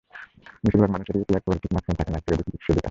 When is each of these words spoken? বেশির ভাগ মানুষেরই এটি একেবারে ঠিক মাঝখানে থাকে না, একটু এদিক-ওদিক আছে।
বেশির 0.63 0.79
ভাগ 0.81 0.89
মানুষেরই 0.89 1.21
এটি 1.23 1.33
একেবারে 1.33 1.59
ঠিক 1.63 1.71
মাঝখানে 1.75 1.97
থাকে 1.99 2.11
না, 2.11 2.17
একটু 2.17 2.29
এদিক-ওদিক 2.33 2.61
আছে। 2.61 2.71